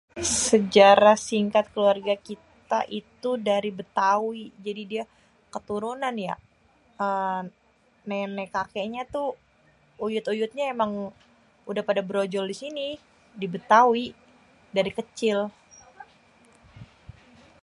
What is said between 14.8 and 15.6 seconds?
kecil